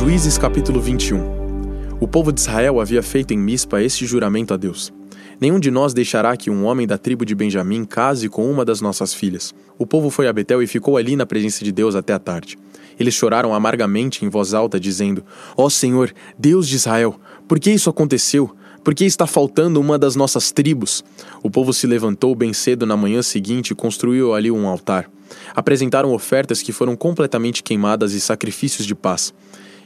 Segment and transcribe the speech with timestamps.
[0.00, 4.90] Juízes capítulo 21 O povo de Israel havia feito em Mispa este juramento a Deus.
[5.38, 8.80] Nenhum de nós deixará que um homem da tribo de Benjamim case com uma das
[8.80, 9.54] nossas filhas.
[9.76, 12.56] O povo foi a Betel e ficou ali na presença de Deus até a tarde.
[12.98, 15.22] Eles choraram amargamente em voz alta, dizendo:
[15.54, 18.56] Ó oh Senhor, Deus de Israel, por que isso aconteceu?
[18.82, 21.04] Por que está faltando uma das nossas tribos?
[21.42, 25.10] O povo se levantou bem cedo na manhã seguinte e construiu ali um altar.
[25.54, 29.34] Apresentaram ofertas que foram completamente queimadas e sacrifícios de paz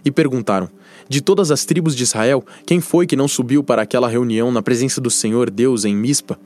[0.05, 0.69] e perguntaram:
[1.09, 4.63] De todas as tribos de Israel, quem foi que não subiu para aquela reunião na
[4.63, 6.39] presença do Senhor Deus em Mispa?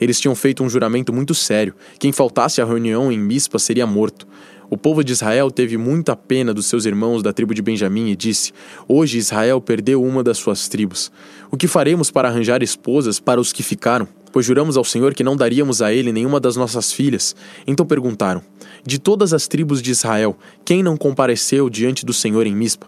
[0.00, 4.26] Eles tinham feito um juramento muito sério: quem faltasse à reunião em Mispa seria morto.
[4.70, 8.16] O povo de Israel teve muita pena dos seus irmãos da tribo de Benjamim e
[8.16, 8.52] disse:
[8.86, 11.10] Hoje Israel perdeu uma das suas tribos.
[11.50, 14.06] O que faremos para arranjar esposas para os que ficaram?
[14.32, 17.34] Pois juramos ao Senhor que não daríamos a ele nenhuma das nossas filhas.
[17.66, 18.42] Então perguntaram:
[18.84, 22.86] De todas as tribos de Israel, quem não compareceu diante do Senhor em Mispa?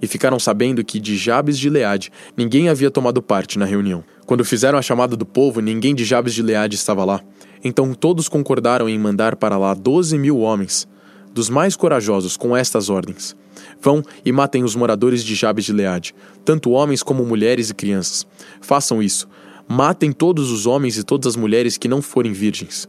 [0.00, 4.02] E ficaram sabendo que de Jabes de Leade ninguém havia tomado parte na reunião.
[4.26, 7.20] Quando fizeram a chamada do povo, ninguém de Jabes de Leade estava lá.
[7.62, 10.88] Então todos concordaram em mandar para lá doze mil homens
[11.32, 13.36] dos mais corajosos com estas ordens:
[13.80, 18.26] Vão e matem os moradores de Jabes de Leade, tanto homens como mulheres e crianças.
[18.60, 19.28] Façam isso.
[19.68, 22.88] Matem todos os homens e todas as mulheres que não forem virgens.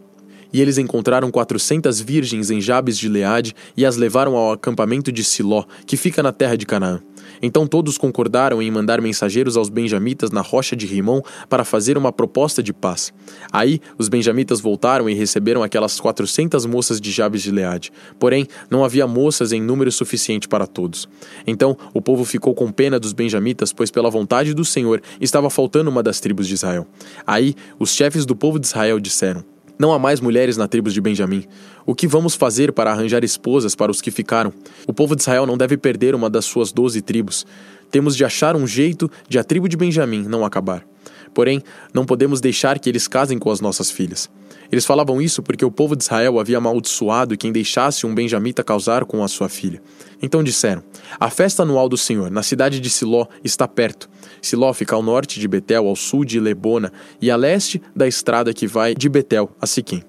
[0.54, 5.24] E eles encontraram quatrocentas virgens em Jabes de Leade e as levaram ao acampamento de
[5.24, 7.02] Siló, que fica na terra de Canaã.
[7.42, 12.12] Então todos concordaram em mandar mensageiros aos benjamitas na rocha de Rimon para fazer uma
[12.12, 13.14] proposta de paz.
[13.52, 17.92] Aí os benjamitas voltaram e receberam aquelas quatrocentas moças de Jabes de Leade.
[18.20, 21.08] Porém, não havia moças em número suficiente para todos.
[21.48, 25.90] Então o povo ficou com pena dos benjamitas, pois pela vontade do Senhor estava faltando
[25.90, 26.88] uma das tribos de Israel.
[27.26, 29.44] Aí os chefes do povo de Israel disseram:
[29.78, 31.46] não há mais mulheres na tribo de Benjamim.
[31.86, 34.54] O que vamos fazer para arranjar esposas para os que ficaram?
[34.88, 37.46] O povo de Israel não deve perder uma das suas doze tribos.
[37.92, 40.86] Temos de achar um jeito de a tribo de Benjamim não acabar.
[41.34, 41.62] Porém,
[41.94, 44.30] não podemos deixar que eles casem com as nossas filhas.
[44.72, 49.06] Eles falavam isso porque o povo de Israel havia amaldiçoado quem deixasse um benjamita causar
[49.06, 49.82] com a sua filha.
[50.22, 50.84] Então disseram:
[51.20, 54.10] A festa anual do Senhor, na cidade de Siló, está perto.
[54.42, 58.54] Siló fica ao norte de Betel, ao sul de Lebona e a leste da estrada
[58.54, 60.02] que vai de Betel a Siquim.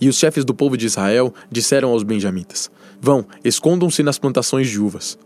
[0.00, 4.80] E os chefes do povo de Israel disseram aos benjamitas: Vão, escondam-se nas plantações de
[4.80, 5.18] uvas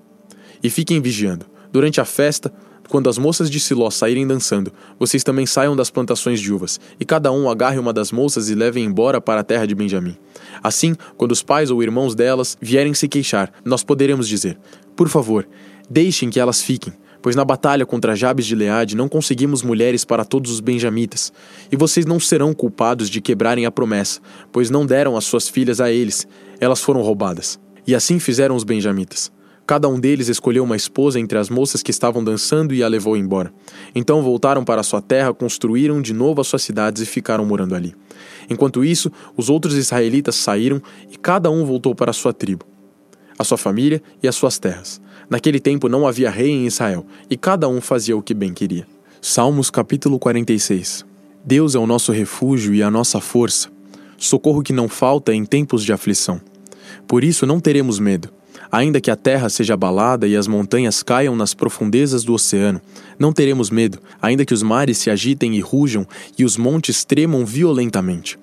[0.62, 1.46] e fiquem vigiando.
[1.72, 2.52] Durante a festa,
[2.88, 7.04] quando as moças de Siló saírem dançando, vocês também saiam das plantações de uvas, e
[7.04, 10.16] cada um agarre uma das moças e levem embora para a terra de Benjamim.
[10.62, 14.58] Assim, quando os pais ou irmãos delas vierem se queixar, nós poderemos dizer:
[14.94, 15.48] Por favor,
[15.88, 16.92] deixem que elas fiquem,
[17.22, 21.32] pois na batalha contra Jabes de Leade não conseguimos mulheres para todos os benjamitas,
[21.70, 25.80] e vocês não serão culpados de quebrarem a promessa, pois não deram as suas filhas
[25.80, 26.26] a eles,
[26.60, 27.58] elas foram roubadas.
[27.86, 29.32] E assim fizeram os benjamitas.
[29.72, 33.16] Cada um deles escolheu uma esposa entre as moças que estavam dançando e a levou
[33.16, 33.50] embora.
[33.94, 37.94] Então voltaram para sua terra, construíram de novo as suas cidades e ficaram morando ali.
[38.50, 42.66] Enquanto isso, os outros israelitas saíram e cada um voltou para sua tribo,
[43.38, 45.00] a sua família e as suas terras.
[45.30, 48.86] Naquele tempo não havia rei em Israel, e cada um fazia o que bem queria.
[49.22, 51.06] Salmos capítulo 46
[51.42, 53.70] Deus é o nosso refúgio e a nossa força,
[54.18, 56.42] socorro que não falta em tempos de aflição.
[57.08, 58.28] Por isso não teremos medo
[58.72, 62.80] Ainda que a terra seja abalada e as montanhas caiam nas profundezas do oceano,
[63.18, 67.44] não teremos medo, ainda que os mares se agitem e rujam e os montes tremam
[67.44, 68.38] violentamente.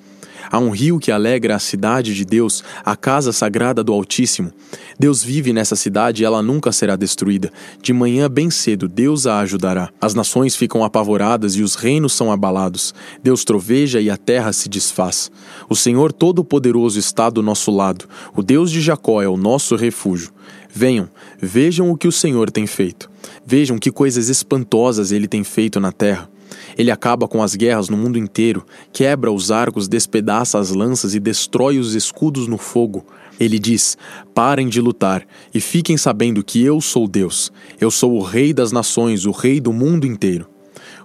[0.52, 4.52] Há um rio que alegra a cidade de Deus, a casa sagrada do Altíssimo.
[4.98, 7.52] Deus vive nessa cidade e ela nunca será destruída.
[7.82, 9.90] De manhã bem cedo, Deus a ajudará.
[10.02, 12.94] As nações ficam apavoradas e os reinos são abalados.
[13.24, 15.32] Deus troveja e a terra se desfaz.
[15.70, 18.06] O Senhor Todo-Poderoso está do nosso lado.
[18.36, 20.32] O Deus de Jacó é o nosso refúgio.
[20.72, 21.10] Venham,
[21.42, 23.10] vejam o que o Senhor tem feito.
[23.52, 26.30] Vejam que coisas espantosas ele tem feito na terra.
[26.78, 31.20] Ele acaba com as guerras no mundo inteiro, quebra os arcos, despedaça as lanças e
[31.20, 33.04] destrói os escudos no fogo.
[33.40, 33.98] Ele diz:
[34.36, 37.52] Parem de lutar e fiquem sabendo que eu sou Deus.
[37.82, 40.48] Eu sou o Rei das nações, o Rei do mundo inteiro.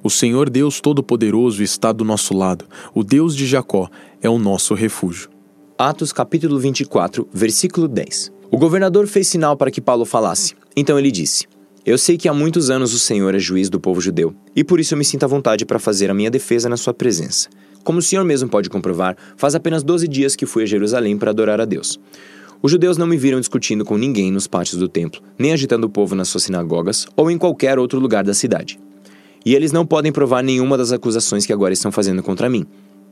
[0.02, 2.66] O Senhor Deus Todo-Poderoso está do nosso lado.
[2.94, 3.88] O Deus de Jacó
[4.20, 5.30] é o nosso refúgio.
[5.78, 8.30] Atos capítulo 24, versículo 10.
[8.50, 10.54] O governador fez sinal para que Paulo falasse.
[10.76, 11.46] Então ele disse:
[11.86, 14.80] eu sei que há muitos anos o Senhor é juiz do povo judeu, e por
[14.80, 17.50] isso eu me sinto à vontade para fazer a minha defesa na sua presença.
[17.82, 21.30] Como o Senhor mesmo pode comprovar, faz apenas 12 dias que fui a Jerusalém para
[21.30, 22.00] adorar a Deus.
[22.62, 25.90] Os judeus não me viram discutindo com ninguém nos pátios do templo, nem agitando o
[25.90, 28.80] povo nas suas sinagogas ou em qualquer outro lugar da cidade.
[29.44, 32.64] E eles não podem provar nenhuma das acusações que agora estão fazendo contra mim.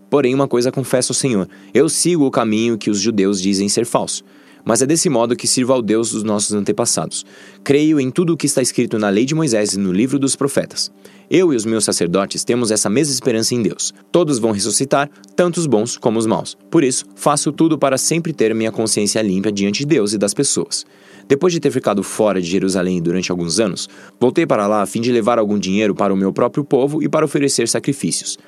[0.09, 3.85] Porém, uma coisa confesso ao Senhor: eu sigo o caminho que os judeus dizem ser
[3.85, 4.25] falso
[4.65, 7.25] mas é desse modo que sirvo ao Deus dos nossos antepassados.
[7.65, 10.37] Creio em tudo o que está escrito na lei de Moisés e no livro dos
[10.37, 10.91] profetas.
[11.31, 13.93] Eu e os meus sacerdotes temos essa mesma esperança em Deus.
[14.11, 16.57] Todos vão ressuscitar, tanto os bons como os maus.
[16.71, 20.35] Por isso, faço tudo para sempre ter minha consciência limpa diante de Deus e das
[20.35, 20.85] pessoas.
[21.27, 23.89] Depois de ter ficado fora de Jerusalém durante alguns anos,
[24.21, 27.09] voltei para lá a fim de levar algum dinheiro para o meu próprio povo e
[27.09, 28.39] para oferecer sacrifícios.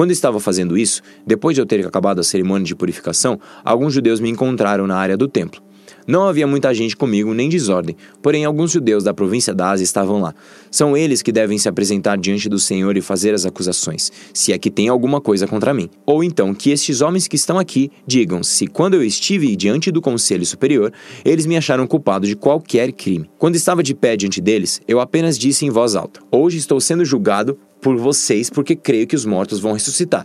[0.00, 4.18] Quando estava fazendo isso, depois de eu ter acabado a cerimônia de purificação, alguns judeus
[4.18, 5.60] me encontraram na área do templo.
[6.06, 10.18] Não havia muita gente comigo, nem desordem, porém alguns judeus da província da Ásia estavam
[10.18, 10.34] lá.
[10.70, 14.58] São eles que devem se apresentar diante do Senhor e fazer as acusações, se é
[14.58, 15.90] que tem alguma coisa contra mim.
[16.06, 20.00] Ou então que estes homens que estão aqui digam se, quando eu estive diante do
[20.00, 20.90] conselho superior,
[21.22, 23.30] eles me acharam culpado de qualquer crime.
[23.36, 27.04] Quando estava de pé diante deles, eu apenas disse em voz alta: Hoje estou sendo
[27.04, 30.24] julgado por vocês porque creio que os mortos vão ressuscitar.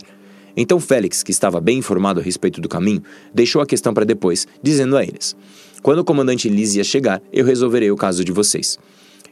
[0.56, 3.02] Então Félix, que estava bem informado a respeito do caminho,
[3.34, 5.36] deixou a questão para depois, dizendo a eles:
[5.82, 8.78] Quando o comandante Lise chegar, eu resolverei o caso de vocês.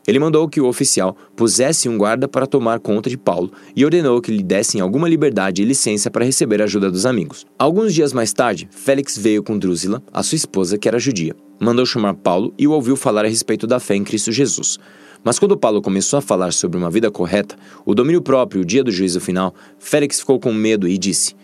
[0.07, 4.21] Ele mandou que o oficial pusesse um guarda para tomar conta de Paulo e ordenou
[4.21, 7.47] que lhe dessem alguma liberdade e licença para receber a ajuda dos amigos.
[7.59, 11.35] Alguns dias mais tarde, Félix veio com Drusila, a sua esposa, que era judia.
[11.59, 14.79] Mandou chamar Paulo e o ouviu falar a respeito da fé em Cristo Jesus.
[15.25, 17.57] Mas quando Paulo começou a falar sobre uma vida correta,
[17.87, 21.35] o domínio próprio o dia do juízo final, Félix ficou com medo e disse: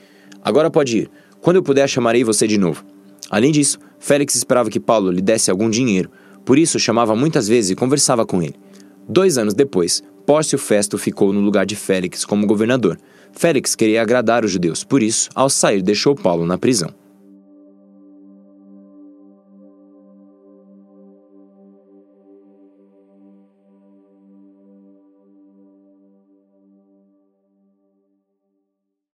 [0.44, 1.10] Agora pode ir.
[1.40, 2.84] Quando eu puder, chamarei você de novo.
[3.30, 6.10] Além disso, Félix esperava que Paulo lhe desse algum dinheiro,
[6.44, 8.54] por isso chamava muitas vezes e conversava com ele.
[9.08, 12.98] Dois anos depois, Pórcio Festo ficou no lugar de Félix como governador.
[13.32, 16.90] Félix queria agradar os judeus, por isso, ao sair, deixou Paulo na prisão.